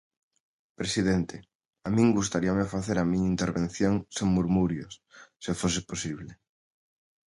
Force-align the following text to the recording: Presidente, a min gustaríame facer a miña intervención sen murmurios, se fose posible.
Presidente, 0.79 1.35
a 1.87 1.87
min 1.95 2.09
gustaríame 2.17 2.71
facer 2.75 2.97
a 2.99 3.09
miña 3.11 3.31
intervención 3.35 3.93
sen 4.15 4.27
murmurios, 4.37 4.93
se 5.43 5.51
fose 5.59 5.81
posible. 5.89 6.31